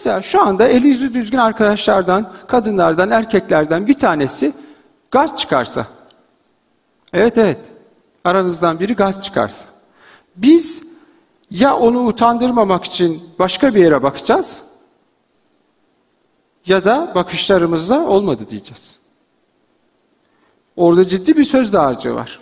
[0.00, 4.52] Mesela şu anda eli yüzü düzgün arkadaşlardan, kadınlardan, erkeklerden bir tanesi
[5.10, 5.86] gaz çıkarsa.
[7.12, 7.58] Evet evet.
[8.24, 9.66] Aranızdan biri gaz çıkarsa.
[10.36, 10.86] Biz
[11.50, 14.62] ya onu utandırmamak için başka bir yere bakacağız
[16.66, 18.98] ya da bakışlarımızla olmadı diyeceğiz.
[20.76, 22.40] Orada ciddi bir söz dağarcığı var.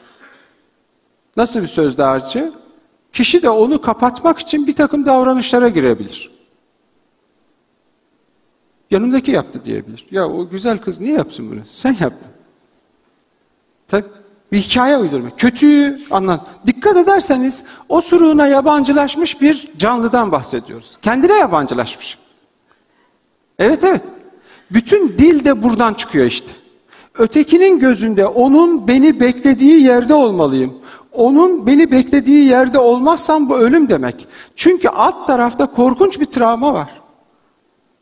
[1.36, 2.52] Nasıl bir söz dağarcığı?
[3.12, 6.37] Kişi de onu kapatmak için bir takım davranışlara girebilir.
[8.90, 10.06] Yanındaki yaptı diyebilir.
[10.10, 11.60] Ya o güzel kız niye yapsın bunu?
[11.70, 12.30] Sen yaptın.
[13.88, 14.04] Tabii
[14.52, 15.36] bir hikaye uydurma.
[15.36, 16.46] Kötüyü anlat.
[16.66, 20.98] Dikkat ederseniz o suruğuna yabancılaşmış bir canlıdan bahsediyoruz.
[21.02, 22.18] Kendine yabancılaşmış.
[23.58, 24.02] Evet evet.
[24.70, 26.50] Bütün dil de buradan çıkıyor işte.
[27.18, 30.74] Ötekinin gözünde onun beni beklediği yerde olmalıyım.
[31.12, 34.26] Onun beni beklediği yerde olmazsam bu ölüm demek.
[34.56, 37.00] Çünkü alt tarafta korkunç bir travma var.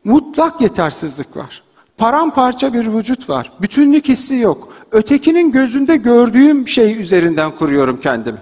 [0.07, 1.63] Mutlak yetersizlik var.
[1.97, 3.51] Paramparça bir vücut var.
[3.61, 4.73] Bütünlük hissi yok.
[4.91, 8.37] Ötekinin gözünde gördüğüm şey üzerinden kuruyorum kendimi.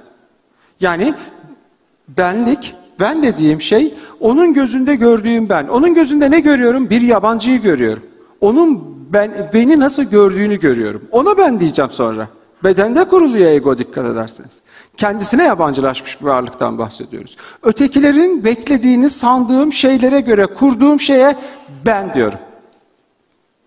[0.81, 1.13] Yani
[2.17, 5.67] benlik, ben dediğim şey onun gözünde gördüğüm ben.
[5.67, 6.89] Onun gözünde ne görüyorum?
[6.89, 8.03] Bir yabancıyı görüyorum.
[8.41, 11.01] Onun ben, beni nasıl gördüğünü görüyorum.
[11.11, 12.27] Ona ben diyeceğim sonra.
[12.65, 14.61] Bedende kuruluyor ego dikkat ederseniz.
[14.97, 17.37] Kendisine yabancılaşmış bir varlıktan bahsediyoruz.
[17.63, 21.37] Ötekilerin beklediğini sandığım şeylere göre kurduğum şeye
[21.85, 22.39] ben diyorum.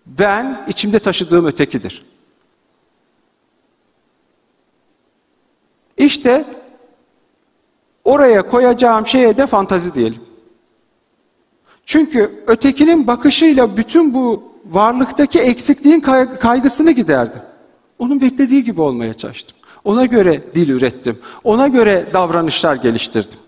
[0.05, 2.05] Ben içimde taşıdığım ötekidir.
[5.97, 6.45] İşte
[8.03, 10.21] oraya koyacağım şeye de fantazi diyelim.
[11.85, 15.99] Çünkü ötekinin bakışıyla bütün bu varlıktaki eksikliğin
[16.39, 17.41] kaygısını giderdim.
[17.99, 19.57] Onun beklediği gibi olmaya çalıştım.
[19.83, 21.19] Ona göre dil ürettim.
[21.43, 23.39] Ona göre davranışlar geliştirdim.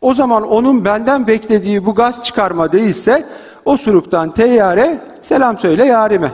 [0.00, 3.26] O zaman onun benden beklediği bu gaz çıkarma değilse
[3.64, 6.32] o suruktan teyyare selam söyle yarime.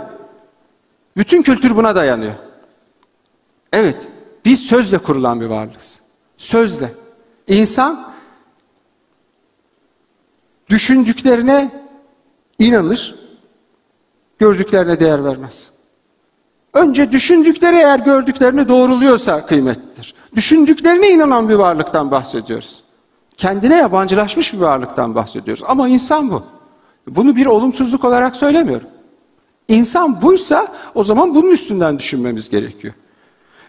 [1.16, 2.34] Bütün kültür buna dayanıyor.
[3.72, 4.08] Evet,
[4.44, 6.00] biz sözle kurulan bir varlığız.
[6.36, 6.92] Sözle.
[7.48, 8.12] İnsan
[10.68, 11.86] düşündüklerine
[12.58, 13.14] inanır,
[14.38, 15.70] gördüklerine değer vermez.
[16.74, 20.14] Önce düşündükleri eğer gördüklerini doğruluyorsa kıymetlidir.
[20.34, 22.82] Düşündüklerine inanan bir varlıktan bahsediyoruz.
[23.36, 25.64] Kendine yabancılaşmış bir varlıktan bahsediyoruz.
[25.66, 26.42] Ama insan bu.
[27.06, 28.88] Bunu bir olumsuzluk olarak söylemiyorum.
[29.68, 32.94] İnsan buysa o zaman bunun üstünden düşünmemiz gerekiyor.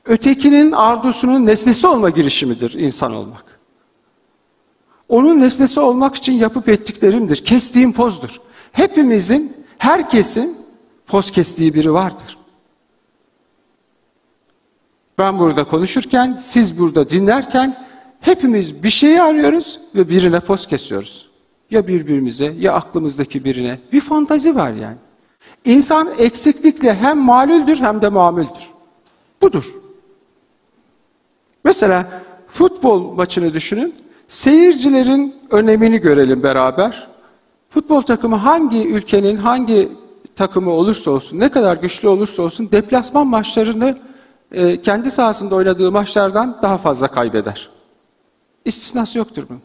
[0.05, 3.59] Ötekinin ardusunun nesnesi olma girişimidir insan olmak.
[5.09, 7.45] Onun nesnesi olmak için yapıp ettiklerimdir.
[7.45, 8.41] Kestiğim pozdur.
[8.71, 10.57] Hepimizin, herkesin
[11.07, 12.37] poz kestiği biri vardır.
[15.21, 17.85] Ben burada konuşurken, siz burada dinlerken
[18.19, 21.29] hepimiz bir şeyi arıyoruz ve birine poz kesiyoruz.
[21.71, 23.79] Ya birbirimize ya aklımızdaki birine.
[23.93, 24.97] Bir fantazi var yani.
[25.65, 28.69] İnsan eksiklikle hem malüldür hem de mamüldür.
[29.41, 29.65] Budur.
[31.63, 32.07] Mesela
[32.47, 33.93] futbol maçını düşünün.
[34.27, 37.07] Seyircilerin önemini görelim beraber.
[37.69, 39.89] Futbol takımı hangi ülkenin hangi
[40.35, 43.97] takımı olursa olsun, ne kadar güçlü olursa olsun deplasman maçlarını
[44.51, 47.69] e, kendi sahasında oynadığı maçlardan daha fazla kaybeder.
[48.65, 49.61] İstisnası yoktur bunun.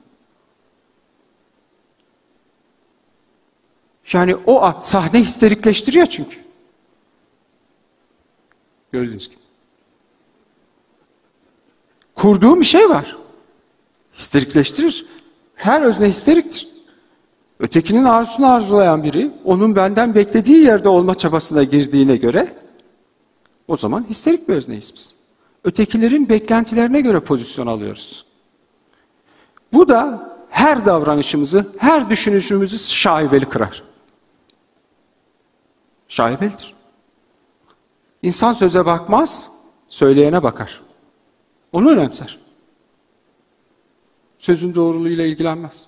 [4.12, 6.36] Yani o sahne histerikleştiriyor çünkü.
[8.92, 9.38] Gördüğünüz gibi.
[12.14, 13.16] Kurduğum bir şey var.
[14.12, 15.06] Histerikleştirir.
[15.54, 16.68] Her özne histeriktir.
[17.60, 22.55] Ötekinin arzusunu arzulayan biri, onun benden beklediği yerde olma çabasına girdiğine göre,
[23.68, 25.14] o zaman histerik bir özneyiz biz.
[25.64, 28.26] Ötekilerin beklentilerine göre pozisyon alıyoruz.
[29.72, 33.82] Bu da her davranışımızı, her düşünüşümüzü şaibeli kırar.
[36.08, 36.74] Şaibelidir.
[38.22, 39.50] İnsan söze bakmaz,
[39.88, 40.82] söyleyene bakar.
[41.72, 42.38] Onu önemser.
[44.38, 45.86] Sözün doğruluğuyla ilgilenmez.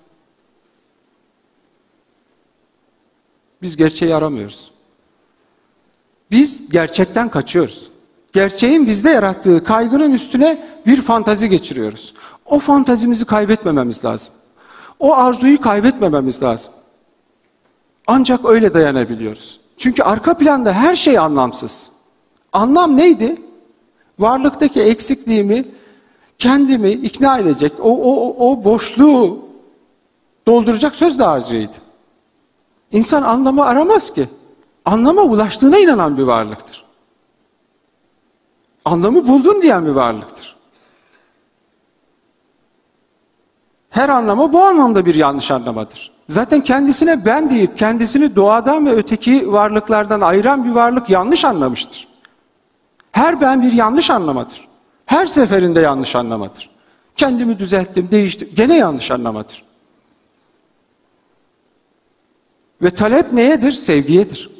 [3.61, 4.71] Biz gerçeği aramıyoruz.
[6.31, 7.89] Biz gerçekten kaçıyoruz.
[8.33, 12.13] Gerçeğin bizde yarattığı kaygının üstüne bir fantazi geçiriyoruz.
[12.45, 14.33] O fantazimizi kaybetmememiz lazım.
[14.99, 16.73] O arzuyu kaybetmememiz lazım.
[18.07, 19.59] Ancak öyle dayanabiliyoruz.
[19.77, 21.89] Çünkü arka planda her şey anlamsız.
[22.53, 23.41] Anlam neydi?
[24.19, 25.65] Varlıktaki eksikliğimi
[26.37, 29.39] kendimi ikna edecek, o, o, o boşluğu
[30.47, 31.77] dolduracak söz dağarcığıydı.
[32.91, 34.25] İnsan anlamı aramaz ki.
[34.89, 36.83] Anlama ulaştığına inanan bir varlıktır.
[38.85, 40.55] Anlamı buldun diyen bir varlıktır.
[43.89, 46.11] Her anlama bu anlamda bir yanlış anlamadır.
[46.29, 52.07] Zaten kendisine ben deyip kendisini doğadan ve öteki varlıklardan ayıran bir varlık yanlış anlamıştır.
[53.11, 54.67] Her ben bir yanlış anlamadır.
[55.05, 56.69] Her seferinde yanlış anlamadır.
[57.15, 58.49] Kendimi düzelttim, değiştim.
[58.55, 59.63] Gene yanlış anlamadır.
[62.81, 63.71] Ve talep neyedir?
[63.71, 64.58] Sevgiyedir.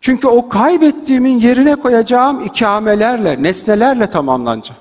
[0.00, 4.76] Çünkü o kaybettiğimin yerine koyacağım ikamelerle, nesnelerle tamamlanacak.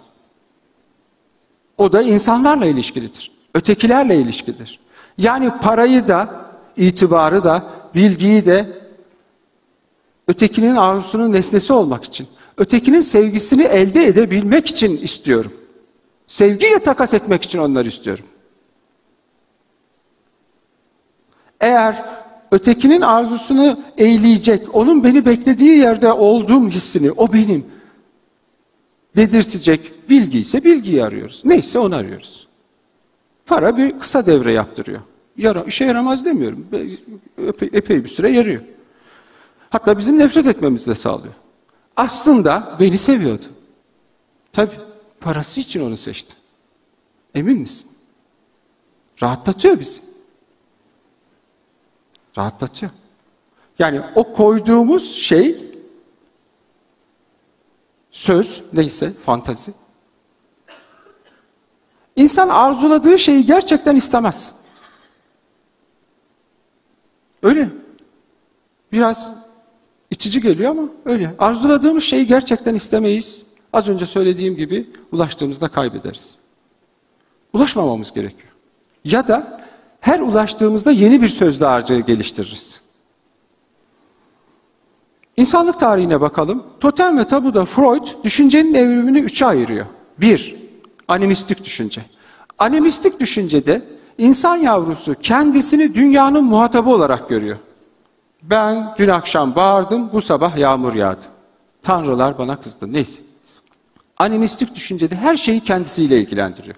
[1.77, 3.31] O da insanlarla ilişkilidir.
[3.53, 4.79] Ötekilerle ilişkidir.
[5.17, 6.29] Yani parayı da,
[6.77, 7.63] itibarı da,
[7.95, 8.81] bilgiyi de
[10.27, 12.27] ötekinin arzusunun nesnesi olmak için,
[12.57, 15.53] ötekinin sevgisini elde edebilmek için istiyorum.
[16.27, 18.25] Sevgiyle takas etmek için onları istiyorum.
[21.61, 22.05] Eğer
[22.51, 27.65] ötekinin arzusunu eğleyecek, onun beni beklediği yerde olduğum hissini, o benim
[29.17, 31.41] dedirtecek bilgi ise bilgiyi arıyoruz.
[31.45, 32.47] Neyse onu arıyoruz.
[33.45, 35.01] Para bir kısa devre yaptırıyor.
[35.37, 36.67] Yara, işe yaramaz demiyorum.
[37.47, 38.61] Epey, epey bir süre yarıyor.
[39.69, 41.33] Hatta bizim nefret etmemizi de sağlıyor.
[41.95, 43.45] Aslında beni seviyordu.
[44.51, 44.71] Tabi
[45.19, 46.35] parası için onu seçti.
[47.35, 47.89] Emin misin?
[49.23, 50.01] Rahatlatıyor bizi.
[52.37, 52.91] Rahatlatıyor.
[53.79, 55.67] Yani o koyduğumuz şey
[58.11, 59.73] söz neyse fantazi.
[62.15, 64.51] İnsan arzuladığı şeyi gerçekten istemez.
[67.43, 67.69] Öyle.
[68.91, 69.31] Biraz
[70.11, 71.35] içici geliyor ama öyle.
[71.39, 73.45] Arzuladığımız şeyi gerçekten istemeyiz.
[73.73, 76.37] Az önce söylediğim gibi ulaştığımızda kaybederiz.
[77.53, 78.53] Ulaşmamamız gerekiyor.
[79.03, 79.66] Ya da
[80.07, 82.81] her ulaştığımızda yeni bir söz dağarcığı geliştiririz.
[85.37, 86.63] İnsanlık tarihine bakalım.
[86.79, 89.85] Totem ve tabuda Freud düşüncenin evrimini üçe ayırıyor.
[90.17, 90.55] Bir,
[91.07, 92.01] animistik düşünce.
[92.57, 93.81] Animistik düşüncede
[94.17, 97.57] insan yavrusu kendisini dünyanın muhatabı olarak görüyor.
[98.41, 101.25] Ben dün akşam bağırdım, bu sabah yağmur yağdı.
[101.81, 102.93] Tanrılar bana kızdı.
[102.93, 103.21] Neyse.
[104.17, 106.75] Animistik düşüncede her şeyi kendisiyle ilgilendiriyor.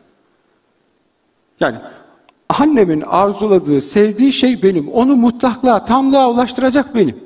[1.60, 1.78] Yani
[2.50, 4.88] annemin arzuladığı, sevdiği şey benim.
[4.88, 7.18] Onu mutlaklığa, tamlığa ulaştıracak benim.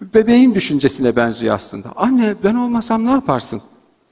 [0.00, 1.88] Bebeğin düşüncesine benziyor aslında.
[1.96, 3.62] Anne ben olmasam ne yaparsın?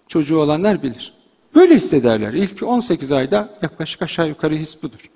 [0.08, 1.12] Çocuğu olanlar bilir.
[1.54, 2.32] Böyle hissederler.
[2.32, 5.10] İlk 18 ayda yaklaşık aşağı yukarı his budur.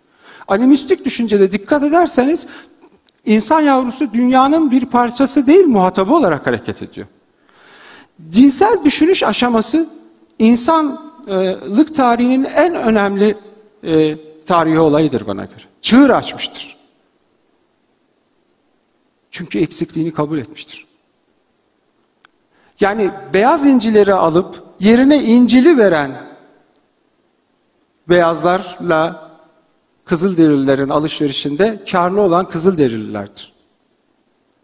[0.49, 2.47] Animistik düşüncede dikkat ederseniz
[3.27, 7.07] insan yavrusu dünyanın bir parçası değil muhatabı olarak hareket ediyor.
[8.31, 9.89] Cinsel düşünüş aşaması
[10.39, 13.37] insanlık tarihinin en önemli
[13.85, 14.17] e,
[14.47, 15.65] tarihi olayıdır bana göre.
[15.83, 16.77] Çığır açmıştır.
[19.31, 20.87] Çünkü eksikliğini kabul etmiştir.
[22.81, 26.33] Yani beyaz incileri alıp yerine incili veren
[28.09, 29.33] beyazlarla
[30.05, 33.53] Kızılderililerin alışverişinde karlı olan Kızılderililerdir.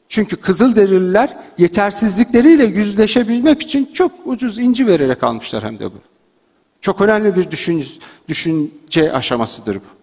[0.08, 5.98] Çünkü Kızılderililer yetersizlikleriyle yüzleşebilmek için çok ucuz inci vererek almışlar hem de bu.
[6.80, 9.98] Çok önemli bir düşün, düşünce aşamasıdır bu.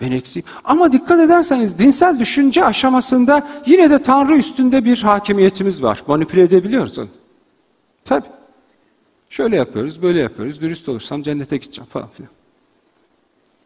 [0.00, 0.44] Ben eksik.
[0.64, 6.02] Ama dikkat ederseniz dinsel düşünce aşamasında yine de Tanrı üstünde bir hakimiyetimiz var.
[6.06, 7.08] Manipüle edebiliyoruz onu.
[8.04, 8.26] Tabi.
[9.30, 10.60] Şöyle yapıyoruz, böyle yapıyoruz.
[10.60, 12.30] Dürüst olursam cennete gideceğim falan filan.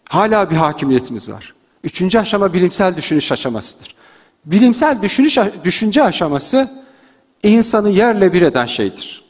[0.09, 1.55] Hala bir hakimiyetimiz var.
[1.85, 3.95] Üçüncü aşama bilimsel düşünüş aşamasıdır.
[4.45, 6.71] Bilimsel düşünüş, düşünce aşaması
[7.43, 9.25] insanı yerle bir eden şeydir.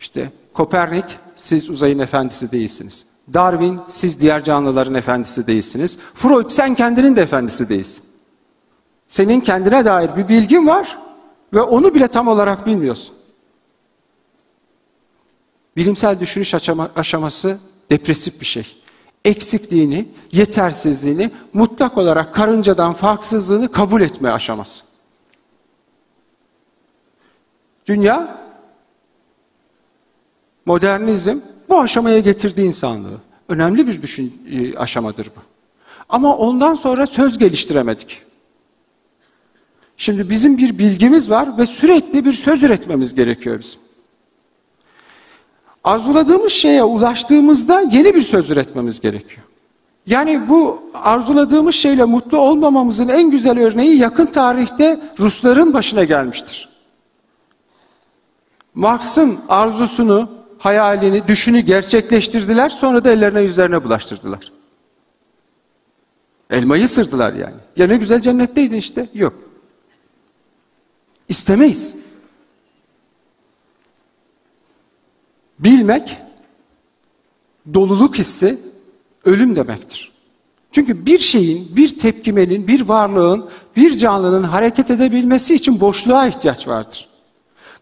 [0.00, 3.06] İşte Kopernik, siz uzayın efendisi değilsiniz.
[3.34, 5.98] Darwin, siz diğer canlıların efendisi değilsiniz.
[6.14, 8.04] Freud, sen kendinin de efendisi değilsin.
[9.08, 10.98] Senin kendine dair bir bilgin var
[11.52, 13.14] ve onu bile tam olarak bilmiyorsun.
[15.76, 16.54] Bilimsel düşünüş
[16.96, 17.58] aşaması
[17.90, 18.76] depresif bir şey.
[19.24, 24.84] Eksikliğini, yetersizliğini, mutlak olarak karıncadan farksızlığını kabul etme aşaması.
[27.86, 28.43] Dünya,
[30.66, 33.20] modernizm bu aşamaya getirdi insanlığı.
[33.48, 35.40] Önemli bir düşün e, aşamadır bu.
[36.08, 38.22] Ama ondan sonra söz geliştiremedik.
[39.96, 43.80] Şimdi bizim bir bilgimiz var ve sürekli bir söz üretmemiz gerekiyor bizim.
[45.84, 49.46] Arzuladığımız şeye ulaştığımızda yeni bir söz üretmemiz gerekiyor.
[50.06, 56.68] Yani bu arzuladığımız şeyle mutlu olmamamızın en güzel örneği yakın tarihte Rusların başına gelmiştir.
[58.74, 64.52] Marx'ın arzusunu, hayalini, düşünü gerçekleştirdiler, sonra da ellerine yüzlerine bulaştırdılar.
[66.50, 67.54] Elmayı sırdılar yani.
[67.76, 69.08] Ya ne güzel cennetteydin işte.
[69.14, 69.34] Yok.
[71.28, 71.96] İstemeyiz.
[75.58, 76.18] Bilmek,
[77.74, 78.58] doluluk hissi
[79.24, 80.12] ölüm demektir.
[80.72, 87.08] Çünkü bir şeyin, bir tepkimenin, bir varlığın, bir canlının hareket edebilmesi için boşluğa ihtiyaç vardır.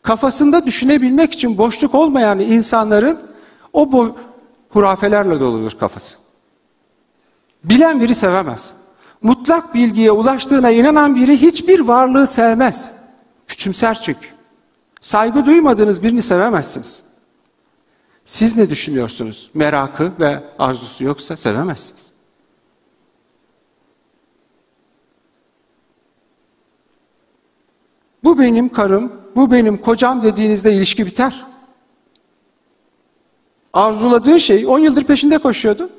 [0.02, 3.20] Kafasında düşünebilmek için boşluk olmayan insanların
[3.72, 4.14] o bo-
[4.68, 6.16] hurafelerle doludur kafası.
[7.64, 8.74] Bilen biri sevemez.
[9.22, 12.94] Mutlak bilgiye ulaştığına inanan biri hiçbir varlığı sevmez.
[13.46, 14.28] Küçümser çünkü.
[15.00, 17.02] Saygı duymadığınız birini sevemezsiniz.
[18.24, 19.50] Siz ne düşünüyorsunuz?
[19.54, 22.12] Merakı ve arzusu yoksa sevemezsiniz.
[28.24, 31.46] Bu benim karım, bu benim kocam dediğinizde ilişki biter.
[33.72, 35.90] Arzuladığı şey 10 yıldır peşinde koşuyordu.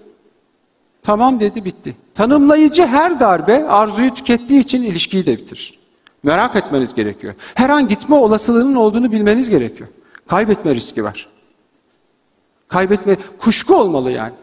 [1.03, 1.95] Tamam dedi bitti.
[2.13, 5.79] Tanımlayıcı her darbe arzuyu tükettiği için ilişkiyi de bitirir.
[6.23, 7.33] Merak etmeniz gerekiyor.
[7.55, 9.89] Her an gitme olasılığının olduğunu bilmeniz gerekiyor.
[10.27, 11.27] Kaybetme riski var.
[12.67, 14.33] Kaybetme, kuşku olmalı yani.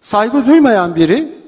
[0.00, 1.38] Saygı duymayan biri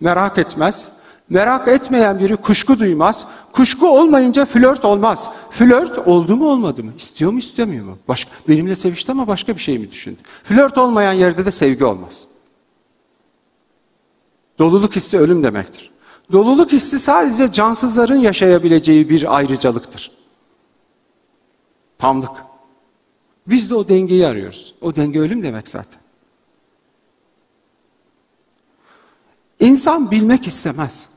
[0.00, 0.92] merak etmez.
[1.30, 3.26] Merak etmeyen biri kuşku duymaz.
[3.52, 5.30] Kuşku olmayınca flört olmaz.
[5.50, 6.92] Flört oldu mu olmadı mı?
[6.98, 7.98] İstiyor mu istemiyor mu?
[8.08, 10.18] Başka, benimle sevişti ama başka bir şey mi düşündü?
[10.44, 12.26] Flört olmayan yerde de sevgi olmaz.
[14.58, 15.90] Doluluk hissi ölüm demektir.
[16.32, 20.10] Doluluk hissi sadece cansızların yaşayabileceği bir ayrıcalıktır.
[21.98, 22.32] Tamlık.
[23.46, 24.74] Biz de o dengeyi arıyoruz.
[24.80, 26.00] O denge ölüm demek zaten.
[29.60, 31.08] İnsan bilmek istemez.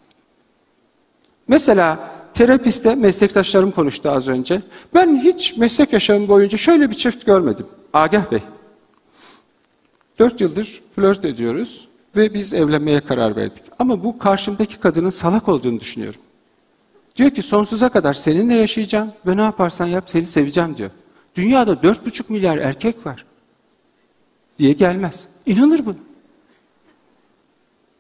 [1.52, 4.62] Mesela terapiste meslektaşlarım konuştu az önce.
[4.94, 7.66] Ben hiç meslek yaşamım boyunca şöyle bir çift görmedim.
[7.94, 8.40] Agah Bey.
[10.20, 13.64] Dört yıldır flört ediyoruz ve biz evlenmeye karar verdik.
[13.80, 16.22] Ama bu karşımdaki kadının salak olduğunu düşünüyorum.
[17.16, 20.90] Diyor ki sonsuza kadar seninle yaşayacağım ve ne yaparsan yap seni seveceğim diyor.
[21.36, 23.26] Dünyada dört buçuk milyar erkek var
[24.60, 25.28] diye gelmez.
[25.46, 25.98] İnanır bunu.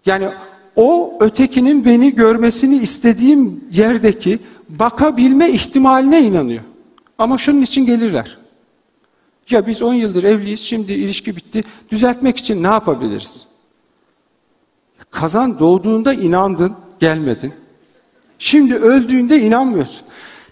[0.05, 0.29] Yani
[0.75, 6.63] o ötekinin beni görmesini istediğim yerdeki bakabilme ihtimaline inanıyor.
[7.18, 8.38] Ama şunun için gelirler.
[9.50, 11.62] Ya biz 10 yıldır evliyiz, şimdi ilişki bitti.
[11.92, 13.46] Düzeltmek için ne yapabiliriz?
[15.12, 17.54] Kazan doğduğunda inandın, gelmedin.
[18.40, 20.08] Şimdi öldüğünde inanmıyorsun.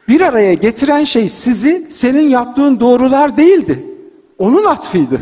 [0.07, 3.85] Bir araya getiren şey sizi senin yaptığın doğrular değildi.
[4.37, 5.19] Onun atfıydı.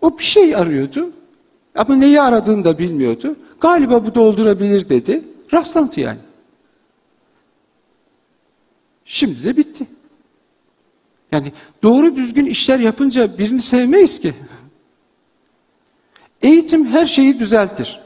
[0.00, 1.10] O bir şey arıyordu.
[1.74, 3.36] Ama neyi aradığını da bilmiyordu.
[3.60, 5.24] Galiba bu doldurabilir dedi.
[5.52, 6.18] Rastlantı yani.
[9.04, 9.86] Şimdi de bitti.
[11.32, 14.34] Yani doğru düzgün işler yapınca birini sevmeyiz ki.
[16.42, 18.00] Eğitim her şeyi düzeltir.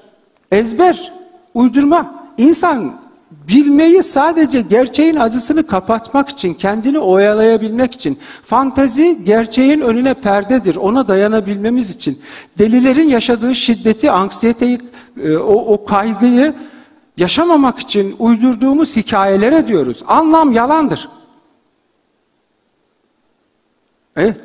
[0.53, 1.13] Ezber,
[1.55, 2.29] uydurma.
[2.39, 11.09] İnsan bilmeyi sadece gerçeğin acısını kapatmak için, kendini oyalayabilmek için, fantazi gerçeğin önüne perdedir, ona
[11.09, 12.19] dayanabilmemiz için,
[12.59, 14.81] delilerin yaşadığı şiddeti, anksiyeteyi,
[15.25, 16.55] e, o, o kaygıyı
[17.17, 20.03] yaşamamak için uydurduğumuz hikayelere diyoruz.
[20.07, 21.09] Anlam yalandır.
[24.17, 24.41] Evet,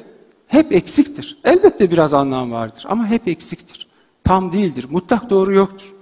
[0.47, 1.37] hep eksiktir.
[1.43, 3.87] Elbette biraz anlam vardır ama hep eksiktir.
[4.23, 5.98] Tam değildir, mutlak doğru yoktur.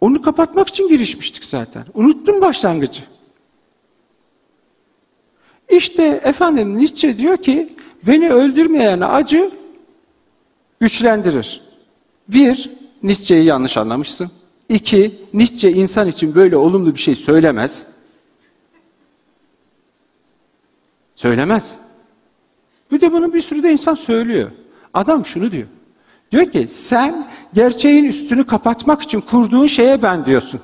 [0.00, 1.84] Onu kapatmak için girişmiştik zaten.
[1.94, 3.02] Unuttum başlangıcı.
[5.68, 7.76] İşte efendim Nietzsche diyor ki
[8.06, 9.50] beni öldürmeyen acı
[10.80, 11.60] güçlendirir.
[12.28, 12.70] Bir,
[13.02, 14.30] Nietzsche'yi yanlış anlamışsın.
[14.68, 17.86] İki, Nietzsche insan için böyle olumlu bir şey söylemez.
[21.14, 21.78] Söylemez.
[22.92, 24.50] Bir de bunu bir sürü de insan söylüyor.
[24.94, 25.66] Adam şunu diyor.
[26.32, 30.60] Diyor ki sen gerçeğin üstünü kapatmak için kurduğun şeye ben diyorsun.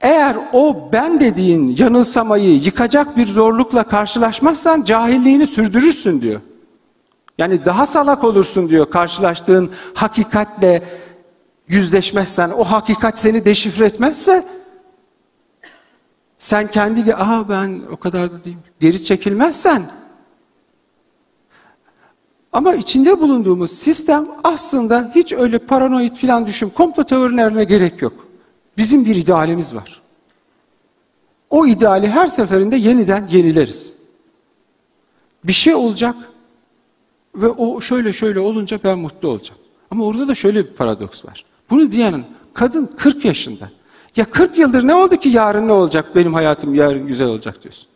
[0.00, 6.40] Eğer o ben dediğin yanılsamayı yıkacak bir zorlukla karşılaşmazsan cahilliğini sürdürürsün diyor.
[7.38, 10.82] Yani daha salak olursun diyor karşılaştığın hakikatle
[11.68, 14.44] yüzleşmezsen, o hakikat seni deşifre etmezse
[16.38, 19.82] sen kendi, aa ben o kadar da değilim, geri çekilmezsen
[22.52, 28.26] ama içinde bulunduğumuz sistem aslında hiç öyle paranoid filan düşün, komplo teorilerine gerek yok.
[28.76, 30.00] Bizim bir idealimiz var.
[31.50, 33.94] O ideali her seferinde yeniden yenileriz.
[35.44, 36.16] Bir şey olacak
[37.34, 39.60] ve o şöyle şöyle olunca ben mutlu olacağım.
[39.90, 41.44] Ama orada da şöyle bir paradoks var.
[41.70, 43.70] Bunu diyenin kadın 40 yaşında.
[44.16, 47.86] Ya 40 yıldır ne oldu ki yarın ne olacak, benim hayatım yarın güzel olacak diyorsun.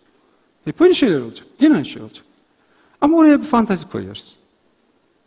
[0.65, 1.47] Hep böyle şeyler olacak.
[1.61, 2.25] Yine aynı şey olacak.
[3.01, 4.37] Ama oraya bir fantazi koyuyoruz.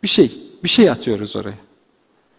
[0.02, 0.32] Bir şey,
[0.64, 1.58] bir şey atıyoruz oraya.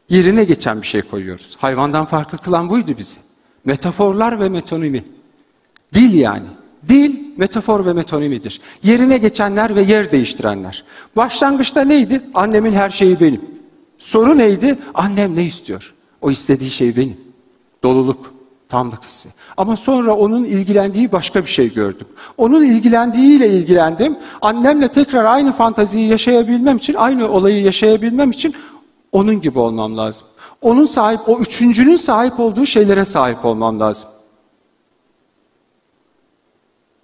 [0.10, 1.58] Yerine geçen bir şey koyuyoruz.
[1.60, 3.20] Hayvandan farklı kılan buydu bizi.
[3.66, 5.06] Metaforlar ve metonimi.
[5.94, 6.48] Dil yani.
[6.88, 8.62] Dil, metafor ve metonimidir.
[8.84, 10.84] Yerine geçenler ve yer değiştirenler.
[11.16, 12.22] Başlangıçta neydi?
[12.34, 13.42] Annemin her şeyi benim.
[13.98, 14.78] Soru neydi?
[14.94, 15.94] Annem ne istiyor?
[16.22, 17.18] O istediği şey benim.
[17.84, 18.34] Doluluk,
[18.70, 19.30] tamlık hissi.
[19.58, 22.08] Ama sonra onun ilgilendiği başka bir şey gördüm.
[22.38, 24.18] Onun ilgilendiğiyle ilgilendim.
[24.42, 28.56] Annemle tekrar aynı fantaziyi yaşayabilmem için, aynı olayı yaşayabilmem için
[29.12, 30.28] onun gibi olmam lazım.
[30.62, 34.10] Onun sahip, o üçüncünün sahip olduğu şeylere sahip olmam lazım.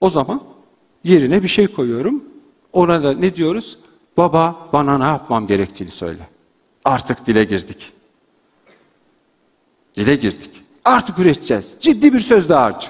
[0.01, 0.41] O zaman
[1.03, 2.23] yerine bir şey koyuyorum.
[2.73, 3.77] Ona da ne diyoruz?
[4.17, 6.29] Baba bana ne yapmam gerektiğini söyle.
[6.85, 7.91] Artık dile girdik.
[9.97, 10.64] Dile girdik.
[10.85, 11.77] Artık üreteceğiz.
[11.79, 12.87] Ciddi bir söz dağarcı.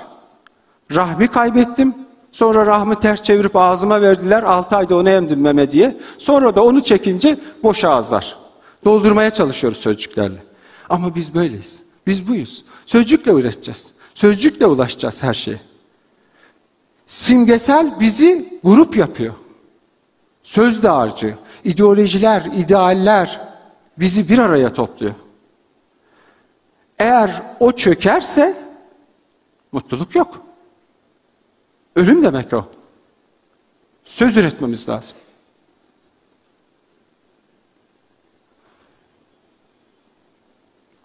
[0.96, 1.94] Rahmi kaybettim.
[2.32, 4.44] Sonra rahmi ters çevirip ağzıma verdiler.
[4.44, 5.98] Altı ayda onu emdim meme diye.
[6.18, 8.36] Sonra da onu çekince boş ağızlar.
[8.86, 10.44] Doldurmaya çalışıyoruz sözcüklerle.
[10.90, 11.84] Ama biz böyleyiz.
[12.08, 12.66] Biz buyuz.
[12.86, 13.94] Sözcükle üreteceğiz.
[14.16, 15.60] Sözcükle ulaşacağız her şeye.
[17.06, 19.34] Simgesel bizi grup yapıyor.
[20.44, 23.40] Söz dağarcığı, ideolojiler, idealler
[23.98, 25.14] bizi bir araya topluyor.
[27.00, 28.58] Eğer o çökerse
[29.72, 30.42] mutluluk yok.
[31.96, 32.66] Ölüm demek o.
[34.06, 35.18] Söz üretmemiz lazım.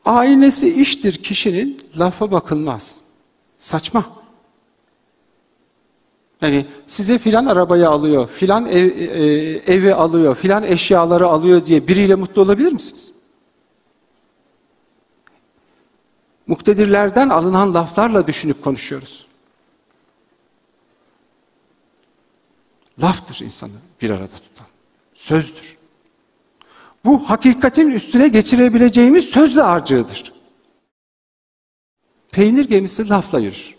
[0.05, 3.01] Aynesi iştir kişinin lafa bakılmaz.
[3.59, 4.05] Saçma.
[6.43, 9.23] Yani size filan arabayı alıyor, filan ev, e,
[9.75, 13.10] evi alıyor, filan eşyaları alıyor diye biriyle mutlu olabilir misiniz?
[16.51, 19.27] Muktedirlerden alınan laflarla düşünüp konuşuyoruz.
[23.03, 24.67] Laftır insanı bir arada tutan.
[25.15, 25.79] Sözdür.
[27.05, 30.33] Bu hakikatin üstüne geçirebileceğimiz sözle harcığıdır.
[32.33, 33.77] Peynir gemisi lafla yürür.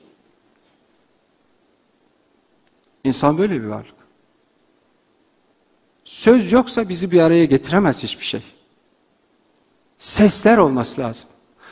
[3.04, 3.96] İnsan böyle bir varlık.
[6.04, 8.42] Söz yoksa bizi bir araya getiremez hiçbir şey.
[9.98, 11.30] Sesler olması lazım.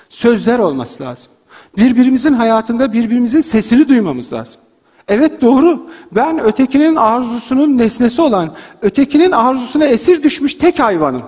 [0.10, 1.32] Sözler olması lazım.
[1.78, 4.62] Birbirimizin hayatında birbirimizin sesini duymamız lazım.
[5.08, 5.90] Evet doğru.
[6.12, 11.24] Ben ötekinin arzusunun nesnesi olan, ötekinin arzusuna esir düşmüş tek hayvanım.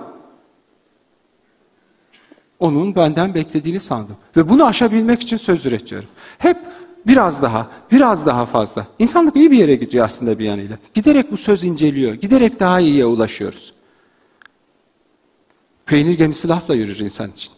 [2.60, 4.16] Onun benden beklediğini sandım.
[4.36, 6.08] Ve bunu aşabilmek için söz üretiyorum.
[6.38, 6.56] Hep
[7.06, 8.86] biraz daha, biraz daha fazla.
[8.98, 10.78] İnsanlık iyi bir yere gidiyor aslında bir yanıyla.
[10.94, 12.14] Giderek bu söz inceliyor.
[12.14, 13.72] Giderek daha iyiye ulaşıyoruz.
[15.86, 17.52] Peynir gemisi lafla yürür insan için.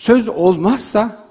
[0.00, 1.26] Söz olmazsa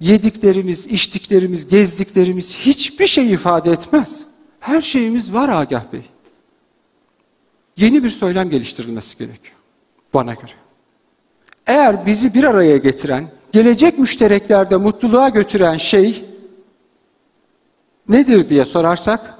[0.00, 4.24] yediklerimiz, içtiklerimiz, gezdiklerimiz hiçbir şey ifade etmez.
[4.60, 6.02] Her şeyimiz var Agah Bey.
[7.76, 9.56] Yeni bir söylem geliştirilmesi gerekiyor
[10.14, 10.52] bana göre.
[11.66, 16.24] Eğer bizi bir araya getiren, gelecek müştereklerde mutluluğa götüren şey
[18.08, 19.34] nedir diye sorarsak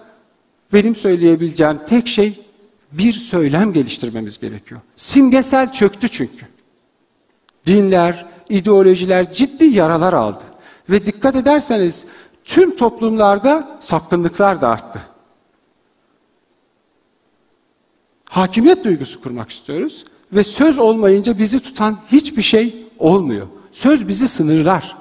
[0.72, 2.40] benim söyleyebileceğim tek şey
[2.92, 4.80] bir söylem geliştirmemiz gerekiyor.
[4.96, 6.51] Simgesel çöktü çünkü.
[7.66, 10.42] Dinler, ideolojiler ciddi yaralar aldı.
[10.90, 12.06] Ve dikkat ederseniz
[12.44, 15.02] tüm toplumlarda sapkınlıklar da arttı.
[18.24, 23.46] Hakimiyet duygusu kurmak istiyoruz ve söz olmayınca bizi tutan hiçbir şey olmuyor.
[23.72, 24.96] Söz bizi sınırlar.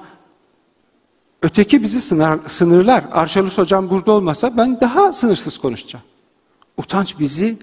[1.42, 3.04] Öteki bizi sınır, sınırlar.
[3.12, 6.04] Arşalus hocam burada olmasa ben daha sınırsız konuşacağım.
[6.76, 7.56] Utanç bizi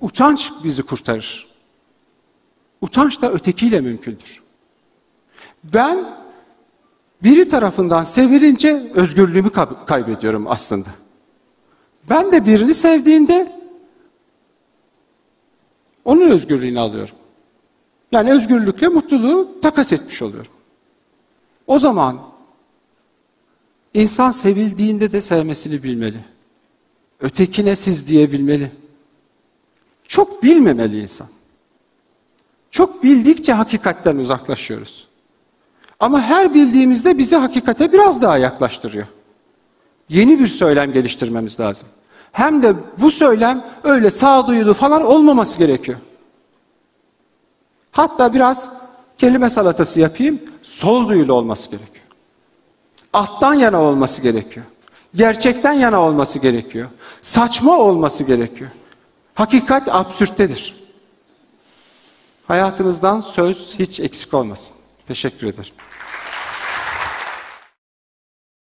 [0.00, 1.46] utanç bizi kurtarır.
[2.80, 4.42] Utanç da ötekiyle mümkündür.
[5.64, 6.16] Ben
[7.22, 9.50] biri tarafından sevilince özgürlüğümü
[9.86, 10.88] kaybediyorum aslında.
[12.10, 13.52] Ben de birini sevdiğinde
[16.04, 17.14] onun özgürlüğünü alıyorum.
[18.12, 20.52] Yani özgürlükle mutluluğu takas etmiş oluyorum.
[21.66, 22.20] O zaman
[23.94, 26.24] insan sevildiğinde de sevmesini bilmeli.
[27.20, 28.72] Ötekine siz diyebilmeli.
[30.04, 31.28] Çok bilmemeli insan.
[32.76, 35.08] Çok bildikçe hakikatten uzaklaşıyoruz.
[36.00, 39.06] Ama her bildiğimizde bizi hakikate biraz daha yaklaştırıyor.
[40.08, 41.88] Yeni bir söylem geliştirmemiz lazım.
[42.32, 45.98] Hem de bu söylem öyle sağduyulu falan olmaması gerekiyor.
[47.90, 48.70] Hatta biraz
[49.18, 50.40] kelime salatası yapayım.
[50.62, 52.04] Sol duyulu olması gerekiyor.
[53.12, 54.66] Alttan yana olması gerekiyor.
[55.14, 56.88] Gerçekten yana olması gerekiyor.
[57.22, 58.70] Saçma olması gerekiyor.
[59.34, 60.75] Hakikat absürttedir.
[62.48, 64.76] Hayatınızdan söz hiç eksik olmasın.
[65.04, 65.74] Teşekkür ederim.